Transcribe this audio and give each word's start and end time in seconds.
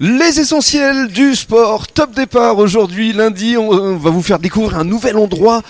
Les 0.00 0.40
essentiels 0.40 1.08
du 1.08 1.36
sport, 1.36 1.86
top 1.86 2.14
départ 2.14 2.58
aujourd'hui, 2.58 3.12
lundi, 3.12 3.56
on 3.56 3.96
va 3.96 4.10
vous 4.10 4.22
faire 4.22 4.38
découvrir 4.38 4.78
un 4.78 4.84
nouvel 4.84 5.16
endroit 5.16 5.62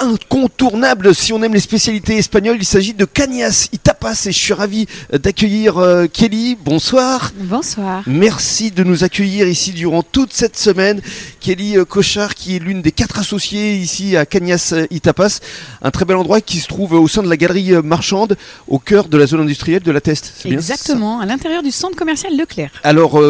incontournable 0.00 1.14
si 1.14 1.32
on 1.32 1.42
aime 1.42 1.54
les 1.54 1.60
spécialités 1.60 2.16
espagnoles. 2.16 2.56
Il 2.58 2.64
s'agit 2.64 2.94
de 2.94 3.04
Cañas 3.04 3.68
y 3.72 3.78
Tapas 3.78 4.24
et 4.26 4.32
je 4.32 4.38
suis 4.38 4.52
ravi 4.52 4.86
d'accueillir 5.12 5.78
euh, 5.78 6.06
Kelly. 6.06 6.56
Bonsoir. 6.62 7.32
Bonsoir. 7.36 8.02
Merci 8.06 8.70
de 8.70 8.84
nous 8.84 9.04
accueillir 9.04 9.48
ici 9.48 9.72
durant 9.72 10.02
toute 10.02 10.32
cette 10.32 10.56
semaine. 10.56 11.00
Kelly 11.40 11.78
euh, 11.78 11.84
Cochard 11.84 12.34
qui 12.34 12.56
est 12.56 12.58
l'une 12.58 12.82
des 12.82 12.92
quatre 12.92 13.18
associées 13.18 13.76
ici 13.76 14.16
à 14.16 14.26
Cañas 14.26 14.74
y 14.90 15.00
Tapas. 15.00 15.40
Un 15.82 15.90
très 15.90 16.04
bel 16.04 16.16
endroit 16.16 16.40
qui 16.40 16.60
se 16.60 16.68
trouve 16.68 16.92
au 16.92 17.08
sein 17.08 17.22
de 17.22 17.28
la 17.28 17.36
galerie 17.36 17.74
euh, 17.74 17.82
marchande 17.82 18.36
au 18.68 18.78
cœur 18.78 19.08
de 19.08 19.16
la 19.16 19.26
zone 19.26 19.40
industrielle 19.40 19.82
de 19.82 19.92
la 19.92 20.00
Teste. 20.00 20.34
Exactement, 20.44 21.20
à 21.20 21.26
l'intérieur 21.26 21.62
du 21.62 21.70
centre 21.70 21.96
commercial 21.96 22.36
Leclerc. 22.36 22.70
Alors, 22.82 23.20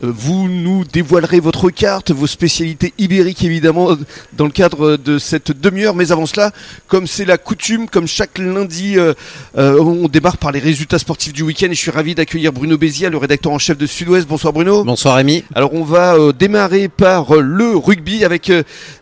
vous 0.00 0.48
nous 0.48 0.84
dévoilerez 0.84 1.40
votre 1.40 1.70
carte, 1.70 2.10
vos 2.10 2.26
spécialités 2.26 2.92
ibériques 2.98 3.44
évidemment 3.44 3.96
dans 4.32 4.44
le 4.44 4.50
cadre 4.50 4.96
de 4.96 5.18
cette 5.18 5.52
demi-heure. 5.52 5.94
Mais 5.94 6.12
avant 6.16 6.26
cela, 6.26 6.50
comme 6.88 7.06
c'est 7.06 7.24
la 7.24 7.38
coutume, 7.38 7.88
comme 7.88 8.06
chaque 8.06 8.38
lundi, 8.38 8.98
euh, 8.98 9.12
euh, 9.56 9.78
on 9.78 10.08
démarre 10.08 10.38
par 10.38 10.50
les 10.50 10.58
résultats 10.58 10.98
sportifs 10.98 11.32
du 11.32 11.42
week-end 11.42 11.66
et 11.66 11.74
je 11.74 11.80
suis 11.80 11.90
ravi 11.90 12.14
d'accueillir 12.14 12.52
Bruno 12.52 12.78
Bézia, 12.78 13.10
le 13.10 13.18
rédacteur 13.18 13.52
en 13.52 13.58
chef 13.58 13.76
de 13.76 13.86
Sud-Ouest. 13.86 14.26
Bonsoir 14.26 14.52
Bruno. 14.52 14.82
Bonsoir 14.84 15.16
Rémi. 15.16 15.44
Alors 15.54 15.74
on 15.74 15.84
va 15.84 16.14
euh, 16.14 16.32
démarrer 16.32 16.88
par 16.88 17.34
le 17.34 17.76
rugby 17.76 18.24
avec 18.24 18.50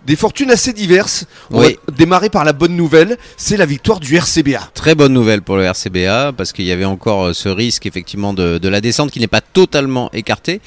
des 0.06 0.16
fortunes 0.16 0.50
assez 0.50 0.72
diverses. 0.72 1.26
On 1.50 1.60
oui. 1.60 1.76
va 1.86 1.94
démarrer 1.94 2.30
par 2.30 2.44
la 2.44 2.52
bonne 2.52 2.76
nouvelle, 2.76 3.16
c'est 3.36 3.56
la 3.56 3.66
victoire 3.66 4.00
du 4.00 4.16
RCBA. 4.16 4.70
Très 4.74 4.94
bonne 4.94 5.12
nouvelle 5.12 5.42
pour 5.42 5.56
le 5.56 5.64
RCBA 5.64 6.32
parce 6.36 6.52
qu'il 6.52 6.64
y 6.64 6.72
avait 6.72 6.84
encore 6.84 7.34
ce 7.34 7.48
risque 7.48 7.86
effectivement 7.86 8.34
de, 8.34 8.58
de 8.58 8.68
la 8.68 8.80
descente 8.80 9.12
qui 9.12 9.20
n'est 9.20 9.28
pas 9.28 9.40
totalement 9.40 10.10
écarté. 10.12 10.60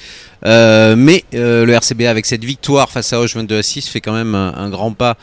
Euh, 0.45 0.95
mais 0.95 1.23
euh, 1.33 1.65
le 1.65 1.73
RCBA 1.73 2.09
avec 2.09 2.25
cette 2.25 2.43
victoire 2.43 2.91
face 2.91 3.11
à 3.13 3.19
Auch 3.19 3.33
22 3.33 3.57
à 3.57 3.63
6 3.63 3.87
fait 3.87 4.01
quand 4.01 4.13
même 4.13 4.35
un, 4.35 4.53
un 4.55 4.69
grand 4.69 4.91
pas 4.91 5.17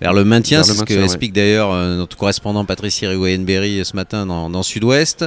vers 0.00 0.12
le 0.12 0.24
maintien. 0.24 0.62
C'est 0.62 0.74
ce 0.74 0.84
que 0.84 0.94
ouais. 0.94 1.04
explique 1.04 1.32
d'ailleurs 1.32 1.72
euh, 1.72 1.96
notre 1.96 2.16
correspondant 2.16 2.64
Patricie 2.64 3.06
Rigoyenberry 3.06 3.84
ce 3.84 3.96
matin 3.96 4.26
dans, 4.26 4.48
dans 4.48 4.62
Sud-Ouest. 4.62 5.26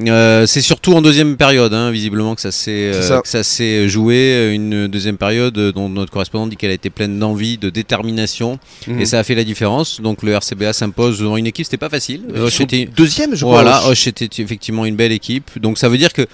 Euh, 0.00 0.46
c'est 0.46 0.60
surtout 0.60 0.94
en 0.94 1.02
deuxième 1.02 1.36
période, 1.36 1.74
hein, 1.74 1.90
visiblement, 1.90 2.34
que 2.34 2.40
ça 2.40 2.50
s'est 2.50 2.92
ça. 3.02 3.42
joué. 3.86 4.52
Une 4.54 4.88
deuxième 4.88 5.18
période 5.18 5.54
dont 5.54 5.88
notre 5.88 6.12
correspondant 6.12 6.46
dit 6.46 6.56
qu'elle 6.56 6.70
a 6.70 6.74
été 6.74 6.90
pleine 6.90 7.18
d'envie, 7.18 7.58
de 7.58 7.70
détermination, 7.70 8.58
mmh. 8.86 9.00
et 9.00 9.06
ça 9.06 9.18
a 9.18 9.24
fait 9.24 9.34
la 9.34 9.44
différence. 9.44 10.00
Donc 10.00 10.22
le 10.22 10.32
RCBA 10.32 10.72
s'impose 10.72 11.18
devant 11.20 11.36
une 11.36 11.46
équipe, 11.46 11.64
c'était 11.64 11.76
pas 11.76 11.90
facile. 11.90 12.22
Auch 12.36 12.60
était 12.60 12.86
deuxième, 12.86 13.34
je 13.34 13.44
crois. 13.44 13.62
Voilà, 13.62 13.84
Auch 13.86 14.06
était 14.06 14.42
effectivement 14.42 14.84
une 14.84 14.96
belle 14.96 15.12
équipe. 15.12 15.58
Donc 15.60 15.78
ça 15.78 15.88
veut 15.88 15.98
dire 15.98 16.12
que 16.12 16.26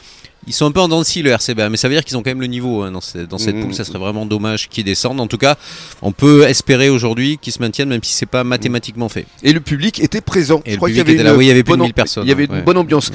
ils 0.47 0.53
sont 0.53 0.67
un 0.67 0.73
peu 0.73 0.81
en 0.81 0.89
dents 0.89 1.03
le 1.23 1.31
RCBA, 1.31 1.71
mais 1.71 1.77
ça 1.77 1.89
veut 1.89 1.95
dire 1.95 2.05
qu'ils 2.05 2.17
ont 2.17 2.23
quand 2.23 2.31
même 2.31 2.41
le 2.41 2.47
niveau 2.47 2.83
hein, 2.83 2.91
dans, 2.91 3.01
cette, 3.01 3.29
dans 3.29 3.39
cette 3.39 3.55
mmh. 3.55 3.63
poule. 3.63 3.75
Ça 3.75 3.85
serait 3.85 3.99
vraiment 3.99 4.27
dommage 4.27 4.69
qu'ils 4.69 4.85
descendent. 4.85 5.21
En 5.21 5.27
tout 5.27 5.39
cas, 5.39 5.57
on 6.03 6.13
peut 6.13 6.45
espérer 6.45 6.89
aujourd'hui 6.89 7.39
qu'ils 7.39 7.53
se 7.53 7.61
maintiennent, 7.61 7.89
même 7.89 8.03
si 8.03 8.13
c'est 8.13 8.27
pas 8.27 8.45
mathématiquement 8.45 9.09
fait. 9.09 9.27
Et 9.43 9.53
le 9.53 9.61
public 9.61 10.01
était 10.01 10.21
présent. 10.21 10.63
Et 10.65 10.73
Je 10.73 10.77
crois 10.77 10.89
qu'il 10.89 10.99
y 10.99 11.01
avait, 11.01 11.31
oui, 11.31 11.47
il 11.47 11.49
y 11.49 11.51
avait 11.51 11.63
plus 11.63 11.77
de 11.77 11.83
1000 11.83 11.95
personnes. 11.95 12.25
Il 12.25 12.29
y 12.29 12.33
avait 12.33 12.49
ouais. 12.49 12.59
une 12.59 12.65
bonne 12.65 12.79
ambiance. 12.79 13.11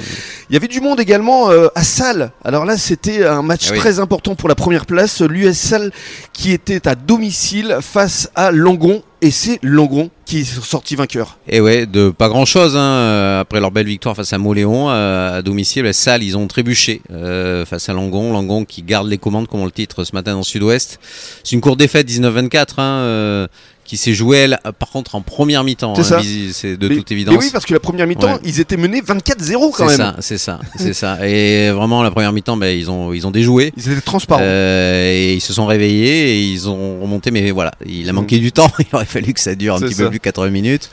Il 0.48 0.54
y 0.54 0.56
avait 0.56 0.68
du 0.68 0.80
monde 0.80 1.00
également 1.00 1.50
euh, 1.50 1.68
à 1.74 1.84
Salle. 1.84 2.32
Alors 2.44 2.64
là, 2.64 2.76
c'était 2.76 3.24
un 3.26 3.42
match 3.42 3.66
Ah 3.68 3.72
oui. 3.72 3.78
très 3.78 3.98
important 3.98 4.34
pour 4.34 4.48
la 4.48 4.54
première 4.54 4.86
place. 4.86 5.20
L'US 5.20 5.56
Salle 5.56 5.92
qui 6.32 6.52
était 6.52 6.86
à 6.88 6.94
domicile 6.94 7.78
face 7.80 8.30
à 8.34 8.50
Langon. 8.50 9.02
Et 9.22 9.30
c'est 9.30 9.58
Langon 9.62 10.10
qui 10.30 10.38
est 10.38 10.62
sorti 10.62 10.94
vainqueur. 10.94 11.38
Et 11.48 11.60
ouais, 11.60 11.86
de 11.86 12.10
pas 12.10 12.28
grand 12.28 12.44
chose 12.44 12.76
hein, 12.76 13.40
après 13.40 13.58
leur 13.58 13.72
belle 13.72 13.86
victoire 13.86 14.14
face 14.14 14.32
à 14.32 14.38
Moléon 14.38 14.88
euh, 14.88 15.38
à 15.38 15.42
domicile. 15.42 15.82
Les 15.82 15.92
salles, 15.92 16.22
ils 16.22 16.36
ont 16.36 16.46
trébuché 16.46 17.02
euh, 17.10 17.66
face 17.66 17.88
à 17.88 17.94
Langon. 17.94 18.32
Langon 18.32 18.64
qui 18.64 18.82
garde 18.82 19.08
les 19.08 19.18
commandes, 19.18 19.48
comme 19.48 19.60
on 19.60 19.64
le 19.64 19.72
titre 19.72 20.04
ce 20.04 20.14
matin 20.14 20.34
dans 20.34 20.44
Sud-Ouest. 20.44 21.00
C'est 21.42 21.56
une 21.56 21.60
courte 21.60 21.80
défaite 21.80 22.08
19-24. 22.08 22.74
Hein, 22.76 22.82
euh, 22.82 23.46
qui 23.90 23.96
s'est 23.96 24.14
joué 24.14 24.36
elle, 24.38 24.60
par 24.78 24.88
contre 24.90 25.16
en 25.16 25.20
première 25.20 25.64
mi-temps. 25.64 25.96
C'est 25.96 26.14
hein. 26.14 26.20
C'est 26.52 26.76
de 26.76 26.88
mais, 26.88 26.94
toute 26.94 27.10
évidence. 27.10 27.34
Mais 27.34 27.40
oui, 27.40 27.50
parce 27.52 27.66
que 27.66 27.74
la 27.74 27.80
première 27.80 28.06
mi-temps, 28.06 28.34
Ouais. 28.34 28.40
ils 28.44 28.60
étaient 28.60 28.76
menés 28.76 29.00
24-0 29.00 29.72
quand 29.72 29.86
même. 29.86 29.96
C'est 29.96 29.96
ça, 29.98 30.14
c'est 30.20 30.38
ça, 30.38 30.60
c'est 30.76 30.92
ça. 30.92 31.26
Et 31.26 31.70
vraiment 31.72 32.04
la 32.04 32.12
première 32.12 32.32
mi-temps, 32.32 32.56
ben, 32.56 32.68
ils 32.68 32.88
ont 32.88 33.12
ils 33.12 33.26
ont 33.26 33.32
déjoué. 33.32 33.72
Ils 33.76 33.90
étaient 33.90 34.00
transparents. 34.00 34.42
Euh, 34.44 35.10
et 35.12 35.34
ils 35.34 35.40
se 35.40 35.52
sont 35.52 35.66
réveillés 35.66 36.36
et 36.36 36.42
ils 36.44 36.68
ont 36.68 37.00
remonté, 37.00 37.32
mais 37.32 37.50
voilà, 37.50 37.72
il 37.84 38.08
a 38.08 38.12
manqué 38.12 38.38
du 38.38 38.52
temps. 38.52 38.70
Il 38.78 38.86
aurait 38.94 39.06
fallu 39.06 39.34
que 39.34 39.40
ça 39.40 39.56
dure 39.56 39.74
un 39.74 39.80
petit 39.80 39.94
ça. 39.94 40.04
peu 40.04 40.10
plus 40.10 40.20
80 40.20 40.50
minutes. 40.50 40.88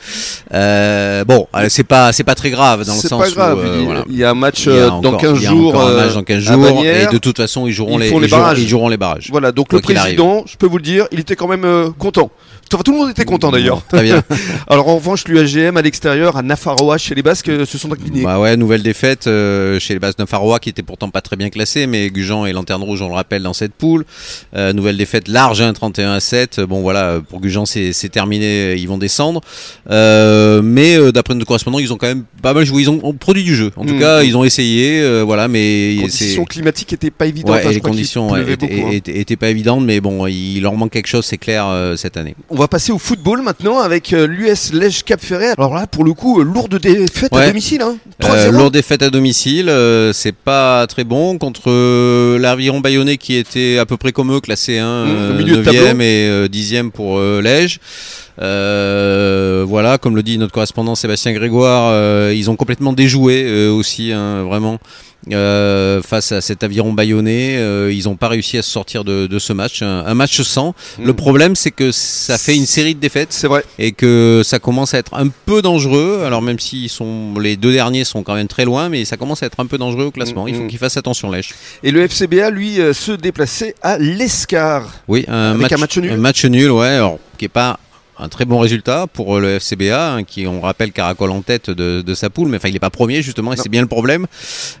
Euh, 0.52 1.24
bon, 1.24 1.46
allez, 1.52 1.68
c'est 1.68 1.84
pas 1.84 2.12
c'est 2.12 2.24
pas 2.24 2.34
très 2.34 2.50
grave 2.50 2.84
dans 2.84 2.94
le 2.94 3.00
C'est 3.00 3.06
sens 3.08 3.22
pas 3.22 3.30
grave. 3.30 3.58
où 3.58 3.60
euh, 3.60 3.76
il, 3.80 3.84
voilà. 3.84 4.04
il 4.10 4.16
y 4.16 4.24
a 4.24 4.30
un 4.30 4.34
match 4.34 4.64
euh, 4.66 4.88
dans 4.88 4.98
encore- 5.04 5.20
15 5.20 5.38
il 5.38 5.42
y 5.44 5.46
a 5.46 5.50
jours. 5.50 5.80
un 5.80 5.88
euh, 5.90 5.96
match 6.04 6.14
dans 6.14 6.22
15 6.24 6.36
à 6.50 6.52
jours 6.52 6.84
et 6.84 7.06
de 7.06 7.18
toute 7.18 7.36
façon 7.36 7.66
ils 7.68 7.72
joueront 7.72 7.98
Ils 7.98 8.02
les, 8.02 8.08
joueront- 8.08 8.28
barrages. 8.28 8.58
ils 8.60 8.68
joueront 8.68 8.88
les 8.88 8.96
barrages. 8.96 9.28
Voilà, 9.30 9.52
donc 9.52 9.72
le 9.72 9.80
président, 9.80 10.42
je 10.46 10.56
peux 10.56 10.66
vous 10.66 10.78
le 10.78 10.82
dire, 10.82 11.06
il 11.12 11.20
était 11.20 11.36
quand 11.36 11.46
même 11.48 11.64
euh, 11.64 11.90
content. 11.96 12.30
Enfin, 12.72 12.82
tout 12.82 12.92
le 12.92 12.98
monde 12.98 13.10
était 13.10 13.24
content 13.24 13.50
d'ailleurs. 13.50 13.82
Très 13.86 14.02
bien. 14.02 14.22
Alors 14.68 14.88
en 14.88 14.96
revanche, 14.96 15.26
l'UAGM 15.26 15.76
à 15.76 15.82
l'extérieur, 15.82 16.36
à 16.36 16.42
Nafarroa, 16.42 16.98
chez 16.98 17.14
les 17.14 17.22
Basques, 17.22 17.48
euh, 17.48 17.64
se 17.64 17.78
sont 17.78 17.90
inclinés. 17.92 18.22
Bah 18.22 18.38
ouais, 18.38 18.56
nouvelle 18.56 18.82
défaite 18.82 19.26
euh, 19.26 19.78
chez 19.78 19.94
les 19.94 19.98
Basques 20.00 20.18
de 20.18 20.26
Faroua 20.26 20.58
qui 20.58 20.68
était 20.68 20.82
pourtant 20.82 21.08
pas 21.08 21.20
très 21.20 21.36
bien 21.36 21.48
classé, 21.48 21.86
mais 21.86 22.10
Gujan 22.10 22.44
et 22.46 22.52
Lanterne 22.52 22.82
Rouge, 22.82 23.00
on 23.02 23.08
le 23.08 23.14
rappelle, 23.14 23.42
dans 23.42 23.52
cette 23.54 23.72
poule. 23.72 24.04
Euh, 24.54 24.72
nouvelle 24.72 24.96
défaite 24.96 25.28
large, 25.28 25.60
hein, 25.60 25.72
31 25.72 26.12
à 26.12 26.20
7. 26.20 26.60
Bon 26.60 26.80
voilà, 26.82 27.20
pour 27.28 27.40
Gujan 27.40 27.64
c'est 27.66 27.92
terminé, 28.10 28.74
ils 28.74 28.86
vont 28.88 28.98
descendre. 28.98 29.40
Euh, 29.90 30.60
mais 30.62 30.96
d'après 31.12 31.34
notre 31.34 31.46
correspondant, 31.46 31.78
ils 31.78 31.92
ont 31.92 31.96
quand 31.96 32.06
même 32.08 32.24
pas 32.42 32.52
mal 32.52 32.64
joué, 32.64 32.82
ils 32.82 32.90
ont, 32.90 33.00
ont 33.02 33.12
produit 33.14 33.44
du 33.44 33.54
jeu. 33.54 33.70
En 33.76 33.84
tout 33.84 33.94
Mm. 33.94 34.00
cas, 34.00 34.22
ils 34.22 34.36
ont 34.36 34.44
essayé, 34.44 35.22
voilà, 35.22 35.48
mais 35.48 35.90
Les 35.94 35.96
conditions 36.02 36.44
climatiques 36.44 36.92
étaient 36.92 37.10
pas 37.10 37.26
évidentes. 37.26 37.54
Ouais, 37.56 37.62
hein, 37.64 37.68
les 37.68 37.74
qu'il 37.74 37.82
conditions 37.82 38.30
ouais, 38.30 38.40
pleuvait 38.40 38.52
étaient, 38.54 38.66
beaucoup, 38.66 39.32
hein. 39.32 39.36
pas 39.40 39.48
évidentes, 39.48 39.84
mais 39.84 40.00
bon, 40.00 40.26
il 40.26 40.60
leur 40.60 40.74
manque 40.74 40.92
quelque 40.92 41.08
chose, 41.08 41.24
c'est 41.24 41.38
clair, 41.38 41.66
cette 41.96 42.16
année. 42.16 42.34
On 42.50 42.56
va 42.58 42.68
passer 42.68 42.92
au 42.92 42.98
football 42.98 43.42
maintenant 43.42 43.78
avec 43.80 44.12
euh, 44.12 44.26
l'US 44.26 44.72
Lège 44.74 45.02
Cap 45.04 45.20
Ferret. 45.20 45.54
Alors 45.56 45.74
là, 45.74 45.86
pour 45.86 46.04
le 46.04 46.12
coup, 46.12 46.40
euh, 46.40 46.44
lourde 46.44 46.78
défaite 46.78 47.32
à 47.32 47.36
Ouais. 47.36 47.46
domicile. 47.48 47.80
Hein. 47.82 47.96
Euh, 48.24 48.50
3-0. 48.50 48.50
lourde 48.52 48.72
défaite 48.74 49.02
à 49.02 49.10
domicile, 49.10 49.68
euh, 49.70 50.12
c'est 50.12 50.34
pas 50.34 50.86
très 50.86 51.04
bon 51.04 51.38
contre 51.38 51.70
euh, 51.70 52.38
l'Aviron 52.38 52.80
Bayonnais 52.80 53.16
qui 53.16 53.34
était 53.36 53.78
à 53.78 53.86
peu 53.86 53.96
près 53.96 54.12
comme 54.12 54.32
eux, 54.34 54.40
classé 54.40 54.78
1, 54.78 55.04
Mmh, 55.06 55.30
au 55.30 55.34
milieu 55.34 55.56
de 55.56 55.62
9e 55.62 55.64
tableau. 55.64 56.00
et 56.02 56.28
euh, 56.28 56.48
10e 56.48 56.90
pour 56.90 57.18
euh, 57.18 57.40
Lège. 57.40 57.80
Euh, 58.40 59.64
voilà, 59.66 59.98
comme 59.98 60.14
le 60.16 60.22
dit 60.22 60.38
notre 60.38 60.52
correspondant 60.52 60.94
Sébastien 60.94 61.32
Grégoire, 61.32 61.90
euh, 61.92 62.32
ils 62.36 62.50
ont 62.50 62.56
complètement 62.56 62.92
déjoué 62.92 63.44
euh, 63.46 63.70
aussi, 63.70 64.12
hein, 64.12 64.42
vraiment. 64.44 64.78
Euh, 65.32 66.02
face 66.02 66.32
à 66.32 66.40
cet 66.40 66.62
aviron 66.62 66.92
bayonnais, 66.92 67.56
euh, 67.58 67.92
ils 67.92 68.04
n'ont 68.04 68.16
pas 68.16 68.28
réussi 68.28 68.58
à 68.58 68.62
se 68.62 68.70
sortir 68.70 69.04
de, 69.04 69.26
de 69.26 69.38
ce 69.38 69.52
match. 69.52 69.82
Un, 69.82 70.04
un 70.06 70.14
match 70.14 70.40
sans. 70.42 70.70
Mmh. 70.98 71.04
Le 71.04 71.12
problème, 71.14 71.56
c'est 71.56 71.70
que 71.70 71.92
ça 71.92 72.38
fait 72.38 72.56
une 72.56 72.66
série 72.66 72.94
de 72.94 73.00
défaites 73.00 73.32
C'est 73.32 73.46
vrai. 73.48 73.64
et 73.78 73.92
que 73.92 74.42
ça 74.44 74.58
commence 74.58 74.94
à 74.94 74.98
être 74.98 75.14
un 75.14 75.28
peu 75.46 75.62
dangereux. 75.62 76.22
Alors 76.24 76.42
même 76.42 76.58
si 76.58 76.88
sont, 76.88 77.38
les 77.38 77.56
deux 77.56 77.72
derniers 77.72 78.04
sont 78.04 78.22
quand 78.22 78.34
même 78.34 78.48
très 78.48 78.64
loin, 78.64 78.88
mais 78.88 79.04
ça 79.04 79.16
commence 79.16 79.42
à 79.42 79.46
être 79.46 79.60
un 79.60 79.66
peu 79.66 79.78
dangereux 79.78 80.06
au 80.06 80.10
classement. 80.10 80.46
Il 80.48 80.54
faut 80.54 80.62
Mhm. 80.62 80.68
qu'ils 80.68 80.78
fassent 80.78 80.96
attention, 80.96 81.30
Lèche. 81.30 81.50
Et 81.82 81.90
le 81.90 82.02
FCBA, 82.02 82.50
lui, 82.50 82.80
euh, 82.80 82.92
se 82.92 83.12
déplaçait 83.12 83.74
à 83.82 83.98
l'Escar. 83.98 84.90
Oui, 85.08 85.24
un 85.28 85.50
Avec 85.50 85.62
match, 85.62 85.72
un 85.72 85.76
match 85.78 85.98
nul. 85.98 86.10
Un 86.12 86.16
match 86.16 86.44
nul, 86.44 86.70
ouais, 86.70 86.86
alors, 86.88 87.18
qui 87.38 87.44
est 87.46 87.48
pas 87.48 87.78
un 88.18 88.28
très 88.28 88.44
bon 88.44 88.58
résultat 88.58 89.06
pour 89.12 89.36
euh, 89.36 89.40
le 89.40 89.48
FCBA, 89.58 90.14
hein, 90.14 90.24
qui 90.24 90.46
on 90.46 90.60
rappelle 90.60 90.92
caracole 90.92 91.30
en 91.30 91.42
tête 91.42 91.70
de, 91.70 92.02
de 92.02 92.14
sa 92.14 92.30
poule, 92.30 92.48
mais 92.48 92.56
enfin 92.56 92.68
il 92.68 92.72
n'est 92.72 92.78
pas 92.78 92.90
premier 92.90 93.22
justement, 93.22 93.52
et 93.52 93.56
c'est 93.56 93.68
bien 93.68 93.82
le 93.82 93.88
problème. 93.88 94.26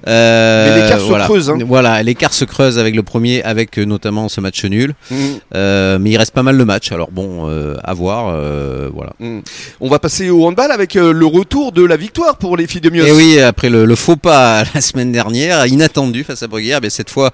Euh, 0.06 0.74
Mais 0.74 0.82
l'écart 0.82 1.00
se 1.00 1.04
voilà. 1.04 1.24
creuse, 1.24 1.50
hein. 1.50 1.58
Voilà, 1.66 2.02
l'écart 2.02 2.32
se 2.32 2.44
creuse 2.44 2.78
avec 2.78 2.94
le 2.94 3.02
premier, 3.02 3.42
avec 3.42 3.78
euh, 3.78 3.84
notamment 3.84 4.28
ce 4.28 4.40
match 4.40 4.64
nul. 4.64 4.94
Mm. 5.10 5.16
Euh, 5.54 5.98
mais 6.00 6.10
il 6.10 6.16
reste 6.16 6.32
pas 6.32 6.42
mal 6.42 6.58
de 6.58 6.64
matchs, 6.64 6.92
alors 6.92 7.10
bon, 7.10 7.48
euh, 7.48 7.76
à 7.84 7.94
voir, 7.94 8.28
euh, 8.28 8.90
voilà. 8.92 9.12
Mm. 9.20 9.40
On 9.80 9.88
va 9.88 9.98
passer 9.98 10.30
au 10.30 10.46
handball 10.46 10.70
avec 10.70 10.94
le 10.94 11.26
retour 11.26 11.72
de 11.72 11.84
la 11.84 11.96
victoire 11.96 12.38
pour 12.38 12.56
les 12.56 12.66
filles 12.66 12.80
de 12.80 12.90
Mios. 12.90 13.06
Et 13.06 13.12
oui, 13.12 13.40
après 13.40 13.70
le, 13.70 13.84
le 13.84 13.94
faux 13.94 14.16
pas 14.16 14.64
la 14.74 14.80
semaine 14.80 15.12
dernière, 15.12 15.66
inattendu 15.66 16.24
face 16.24 16.42
à 16.42 16.48
Bruguière, 16.48 16.80
mais 16.82 16.90
cette 16.90 17.10
fois, 17.10 17.30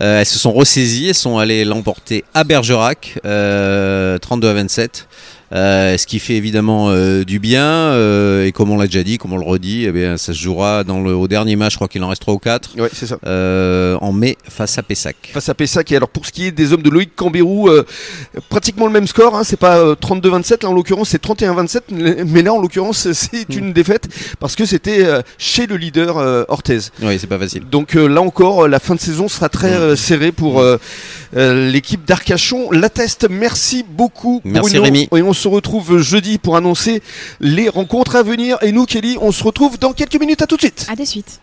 elles 0.00 0.26
se 0.26 0.38
sont 0.38 0.52
ressaisies, 0.52 1.08
elles 1.08 1.14
sont 1.14 1.38
allées 1.38 1.64
l'emporter 1.64 2.24
à 2.34 2.44
Bergerac, 2.44 3.18
euh, 3.24 4.18
32 4.18 4.48
à 4.48 4.52
27. 4.54 5.08
Euh, 5.52 5.96
ce 5.96 6.06
qui 6.06 6.18
fait 6.18 6.34
évidemment 6.34 6.88
euh, 6.90 7.22
du 7.24 7.38
bien 7.38 7.62
euh, 7.64 8.46
et 8.46 8.52
comme 8.52 8.70
on 8.72 8.76
l'a 8.78 8.86
déjà 8.86 9.04
dit, 9.04 9.16
comme 9.16 9.32
on 9.32 9.36
le 9.38 9.44
redit, 9.44 9.84
eh 9.86 9.92
bien, 9.92 10.16
ça 10.16 10.32
se 10.34 10.38
jouera 10.38 10.82
dans 10.82 11.00
le, 11.00 11.14
au 11.14 11.28
dernier 11.28 11.54
match, 11.54 11.72
je 11.72 11.76
crois 11.76 11.86
qu'il 11.88 12.02
en 12.02 12.08
reste 12.08 12.22
3 12.22 12.34
ou 12.34 12.38
4 12.38 12.70
Ouais, 12.78 12.88
c'est 12.92 13.06
ça. 13.06 13.16
euh, 13.26 13.96
en 14.00 14.12
mai 14.12 14.36
face 14.48 14.76
à 14.78 14.82
Pessac. 14.82 15.16
Face 15.32 15.48
à 15.48 15.54
Pessac. 15.54 15.92
Et 15.92 15.96
alors, 15.96 16.08
pour 16.08 16.26
ce 16.26 16.32
qui 16.32 16.46
est 16.46 16.50
des 16.50 16.72
hommes 16.72 16.82
de 16.82 16.90
Loïc 16.90 17.14
Cambérou, 17.14 17.68
euh, 17.68 17.84
pratiquement 18.48 18.86
le 18.86 18.92
même 18.92 19.06
score. 19.06 19.36
Hein, 19.36 19.42
c'est 19.44 19.56
pas 19.58 19.78
euh, 19.78 19.94
32-27, 19.94 20.62
là 20.64 20.70
en 20.70 20.72
l'occurrence, 20.72 21.10
c'est 21.10 21.22
31-27. 21.24 22.24
Mais 22.26 22.42
là, 22.42 22.52
en 22.52 22.60
l'occurrence, 22.60 23.10
c'est 23.12 23.54
une 23.54 23.72
défaite 23.72 24.08
parce 24.40 24.56
que 24.56 24.64
c'était 24.64 25.04
euh, 25.06 25.22
chez 25.38 25.66
le 25.66 25.76
leader 25.76 26.18
euh, 26.18 26.44
Orthez. 26.48 26.78
Oui, 27.02 27.18
c'est 27.20 27.26
pas 27.28 27.38
facile. 27.38 27.62
Donc 27.70 27.94
euh, 27.96 28.08
là 28.08 28.20
encore, 28.20 28.64
euh, 28.64 28.68
la 28.68 28.80
fin 28.80 28.94
de 28.94 29.00
saison 29.00 29.28
sera 29.28 29.48
très 29.48 29.66
Mm. 29.70 29.80
euh, 29.80 29.96
serrée 29.96 30.32
pour 30.32 30.60
euh, 30.60 30.76
euh, 31.36 31.70
l'équipe 31.70 32.04
d'Arcachon. 32.04 32.70
L'atteste, 32.70 33.26
merci 33.30 33.84
beaucoup. 33.88 34.40
Merci, 34.44 34.70
Bruno. 34.70 34.84
Rémi. 34.84 35.08
Et 35.14 35.22
on 35.22 35.32
se 35.36 35.48
retrouve 35.48 35.98
jeudi 35.98 36.38
pour 36.38 36.56
annoncer 36.56 37.02
les 37.40 37.68
rencontres 37.68 38.16
à 38.16 38.22
venir. 38.22 38.58
Et 38.62 38.72
nous, 38.72 38.86
Kelly, 38.86 39.16
on 39.20 39.32
se 39.32 39.44
retrouve 39.44 39.78
dans 39.78 39.92
quelques 39.92 40.18
minutes. 40.18 40.42
À 40.42 40.46
tout 40.46 40.56
de 40.56 40.62
suite. 40.62 40.86
À 40.90 40.96
de 40.96 41.04
suite. 41.04 41.40